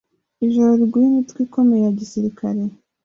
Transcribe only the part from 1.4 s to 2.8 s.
ikomeye ya gisirikari